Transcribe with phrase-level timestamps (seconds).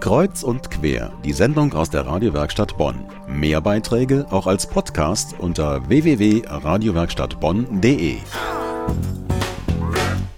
[0.00, 3.04] Kreuz und quer, die Sendung aus der Radiowerkstatt Bonn.
[3.26, 8.18] Mehr Beiträge auch als Podcast unter www.radiowerkstattbonn.de.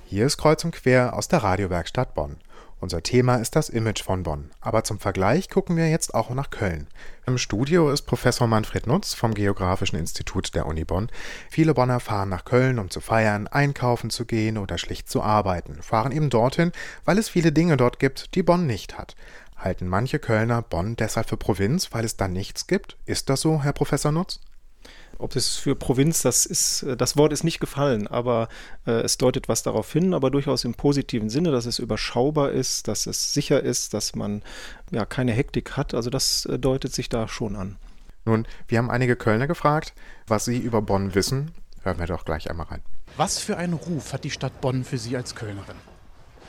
[0.06, 2.38] Hier ist Kreuz und quer aus der Radiowerkstatt Bonn.
[2.80, 4.50] Unser Thema ist das Image von Bonn.
[4.62, 6.86] Aber zum Vergleich gucken wir jetzt auch nach Köln.
[7.26, 11.08] Im Studio ist Professor Manfred Nutz vom Geografischen Institut der Uni Bonn.
[11.50, 15.82] Viele Bonner fahren nach Köln, um zu feiern, einkaufen zu gehen oder schlicht zu arbeiten.
[15.82, 16.72] Fahren eben dorthin,
[17.04, 19.14] weil es viele Dinge dort gibt, die Bonn nicht hat.
[19.60, 22.96] Halten manche Kölner Bonn deshalb für Provinz, weil es da nichts gibt?
[23.04, 24.40] Ist das so, Herr Professor Nutz?
[25.18, 28.48] Ob es für Provinz, das ist, das Wort ist nicht gefallen, aber
[28.86, 32.88] äh, es deutet was darauf hin, aber durchaus im positiven Sinne, dass es überschaubar ist,
[32.88, 34.42] dass es sicher ist, dass man
[34.90, 35.92] ja keine Hektik hat.
[35.92, 37.76] Also das äh, deutet sich da schon an.
[38.24, 39.92] Nun, wir haben einige Kölner gefragt,
[40.26, 41.50] was sie über Bonn wissen.
[41.82, 42.82] Hören wir doch gleich einmal rein.
[43.18, 45.76] Was für einen Ruf hat die Stadt Bonn für Sie als Kölnerin?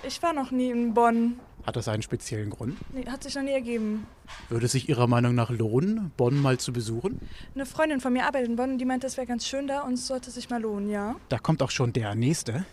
[0.04, 1.40] Ich war noch nie in Bonn.
[1.66, 2.78] Hat das einen speziellen Grund?
[2.94, 4.08] Nee, hat sich noch nie ergeben.
[4.50, 7.20] Würde es sich Ihrer Meinung nach lohnen, Bonn mal zu besuchen?
[7.54, 9.82] Eine Freundin von mir arbeitet in Bonn und die meinte, das wäre ganz schön da
[9.82, 11.16] und es sollte sich mal lohnen, ja.
[11.30, 12.66] Da kommt auch schon der nächste.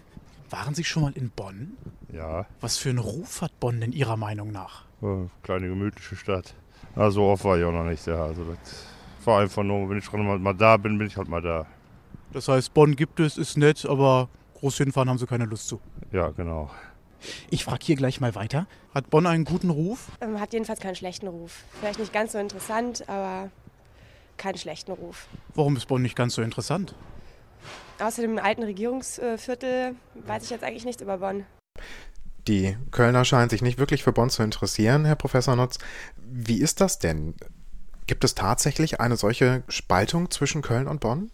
[0.51, 1.77] Waren Sie schon mal in Bonn?
[2.13, 2.47] Ja.
[2.61, 4.85] Was für einen Ruf hat Bonn denn Ihrer Meinung nach?
[5.03, 6.55] Oh, kleine gemütliche Stadt.
[6.97, 8.25] Na, so oft war ich auch noch nicht da.
[8.25, 8.87] Also das
[9.27, 11.67] war einfach nur, wenn ich schon mal da bin, bin ich halt mal da.
[12.33, 15.81] Das heißt, Bonn gibt es, ist nett, aber groß hinfahren haben Sie keine Lust zu.
[16.13, 16.71] Ja, genau.
[17.51, 18.67] Ich frage hier gleich mal weiter.
[18.95, 20.07] Hat Bonn einen guten Ruf?
[20.21, 21.65] Ähm, hat jedenfalls keinen schlechten Ruf.
[21.81, 23.51] Vielleicht nicht ganz so interessant, aber
[24.37, 25.29] keinen schlechten Ruf.
[25.55, 26.95] Warum ist Bonn nicht ganz so interessant?
[27.99, 31.45] Außer dem alten Regierungsviertel weiß ich jetzt eigentlich nichts über Bonn.
[32.47, 35.79] Die Kölner scheinen sich nicht wirklich für Bonn zu interessieren, Herr Professor Nutz.
[36.17, 37.35] Wie ist das denn?
[38.07, 41.31] Gibt es tatsächlich eine solche Spaltung zwischen Köln und Bonn?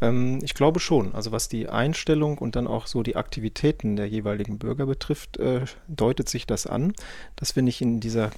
[0.00, 1.14] Ähm, ich glaube schon.
[1.14, 5.62] Also was die Einstellung und dann auch so die Aktivitäten der jeweiligen Bürger betrifft, äh,
[5.88, 6.92] deutet sich das an,
[7.36, 8.30] dass wenn ich in dieser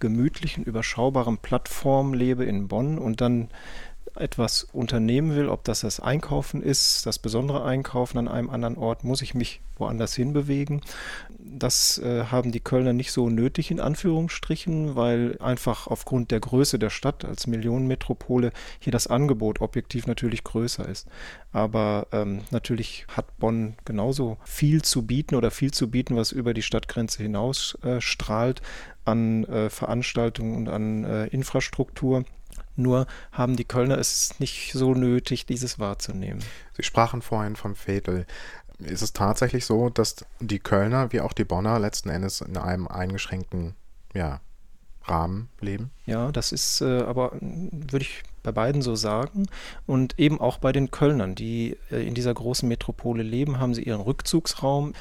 [0.00, 3.48] gemütlichen, überschaubaren Plattform lebe in Bonn und dann
[4.20, 9.04] etwas unternehmen will, ob das das Einkaufen ist, das besondere Einkaufen an einem anderen Ort,
[9.04, 10.82] muss ich mich woanders hinbewegen.
[11.38, 16.78] Das äh, haben die Kölner nicht so nötig in Anführungsstrichen, weil einfach aufgrund der Größe
[16.78, 21.06] der Stadt als Millionenmetropole hier das Angebot objektiv natürlich größer ist.
[21.52, 26.54] Aber ähm, natürlich hat Bonn genauso viel zu bieten oder viel zu bieten, was über
[26.54, 28.62] die Stadtgrenze hinaus äh, strahlt
[29.04, 32.24] an äh, Veranstaltungen und an äh, Infrastruktur.
[32.78, 36.42] Nur haben die Kölner es nicht so nötig, dieses wahrzunehmen.
[36.76, 38.26] Sie sprachen vorhin vom Veedel.
[38.78, 42.86] Ist es tatsächlich so, dass die Kölner wie auch die Bonner letzten Endes in einem
[42.86, 43.74] eingeschränkten
[44.14, 44.40] ja,
[45.02, 45.90] Rahmen leben?
[46.06, 49.46] Ja, das ist äh, aber, würde ich bei beiden so sagen.
[49.86, 53.82] Und eben auch bei den Kölnern, die äh, in dieser großen Metropole leben, haben sie
[53.82, 54.92] ihren Rückzugsraum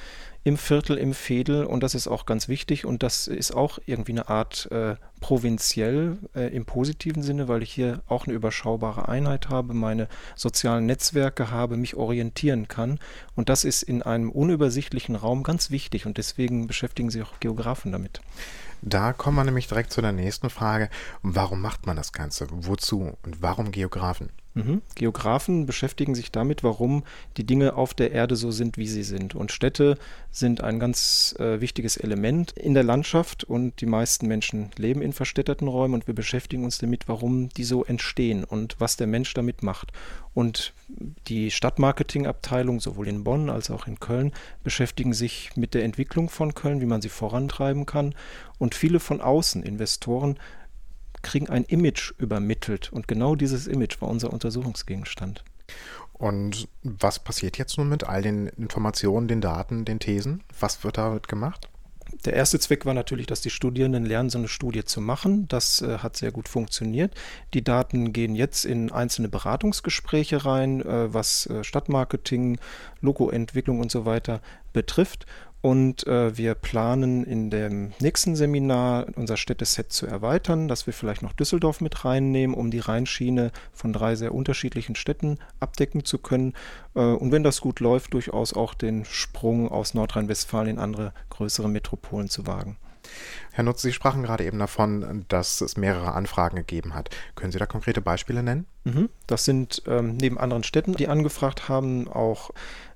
[0.48, 4.14] im Viertel, im Fädel und das ist auch ganz wichtig und das ist auch irgendwie
[4.14, 9.50] eine Art äh, provinziell äh, im positiven Sinne, weil ich hier auch eine überschaubare Einheit
[9.50, 10.08] habe, meine
[10.38, 12.98] sozialen Netzwerke habe, mich orientieren kann
[13.36, 17.92] und das ist in einem unübersichtlichen Raum ganz wichtig und deswegen beschäftigen sich auch Geografen
[17.92, 18.22] damit.
[18.82, 20.90] Da kommen wir nämlich direkt zu der nächsten Frage.
[21.24, 22.48] Warum macht man das Ganze?
[22.52, 24.30] Wozu und warum Geografen?
[24.58, 24.82] Mhm.
[24.96, 27.04] Geografen beschäftigen sich damit, warum
[27.38, 29.36] die Dinge auf der Erde so sind, wie sie sind.
[29.36, 29.98] Und Städte
[30.32, 35.14] sind ein ganz äh, wichtiges Element in der Landschaft und die meisten Menschen leben in
[35.14, 39.34] verstädterten Räumen und wir beschäftigen uns damit, warum die so entstehen und was der Mensch
[39.34, 39.92] damit macht.
[40.34, 40.74] Und
[41.28, 44.32] die Stadtmarketingabteilung, sowohl in Bonn als auch in Köln,
[44.64, 48.16] beschäftigen sich mit der Entwicklung von Köln, wie man sie vorantreiben kann.
[48.58, 50.38] Und viele von außen, Investoren,
[51.28, 52.92] kriegen ein Image übermittelt.
[52.92, 55.44] Und genau dieses Image war unser Untersuchungsgegenstand.
[56.14, 60.44] Und was passiert jetzt nun mit all den Informationen, den Daten, den Thesen?
[60.60, 61.70] Was wird damit gemacht?
[62.24, 65.48] Der erste Zweck war natürlich, dass die Studierenden lernen, so eine Studie zu machen.
[65.50, 67.14] Das äh, hat sehr gut funktioniert.
[67.54, 72.60] Die Daten gehen jetzt in einzelne Beratungsgespräche rein, äh, was äh, Stadtmarketing,
[73.02, 75.26] Logoentwicklung und so weiter betrifft.
[75.62, 81.24] Und äh, wir planen in dem nächsten Seminar unser Städteset zu erweitern, dass wir vielleicht
[81.24, 86.54] noch Düsseldorf mit reinnehmen, um die Rheinschiene von drei sehr unterschiedlichen Städten abdecken zu können.
[86.96, 91.70] Äh, und wenn das gut läuft, durchaus auch den Sprung aus Nordrhein-Westfalen in andere größere
[91.70, 92.78] Metropolen zu wagen.
[93.52, 97.10] Herr Nutz, Sie sprachen gerade eben davon, dass es mehrere Anfragen gegeben hat.
[97.36, 98.68] Können Sie da konkrete Beispiele nennen?
[98.84, 99.10] Mhm.
[99.26, 102.52] Das sind ähm, neben anderen Städten, die angefragt haben, auch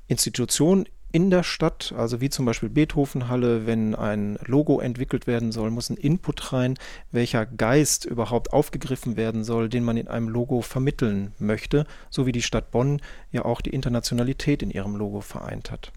[0.08, 5.72] Institutionen in der Stadt, also wie zum Beispiel Beethovenhalle, wenn ein Logo entwickelt werden soll,
[5.72, 6.75] muss ein Input rein,
[7.12, 12.31] welcher Geist überhaupt aufgegriffen werden soll, den man in einem Logo vermitteln möchte, so wie
[12.31, 15.92] die Stadt Bonn ja auch die Internationalität in ihrem Logo vereint hat.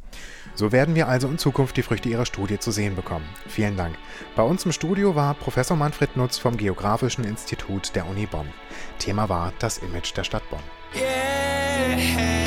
[0.55, 3.25] So werden wir also in Zukunft die Früchte Ihrer Studie zu sehen bekommen.
[3.49, 3.97] Vielen Dank.
[4.37, 8.47] Bei uns im Studio war Professor Manfred Nutz vom Geografischen Institut der Uni Bonn.
[8.99, 10.61] Thema war das Image der Stadt Bonn.
[10.95, 12.44] Yeah.